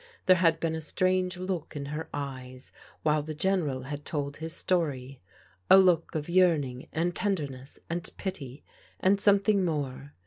[0.25, 2.71] There had been a strange look in her eyes,
[3.03, 5.21] while the General had told his story:
[5.69, 8.63] a look of yearning and tenderness, and pity,
[8.99, 10.15] and something more.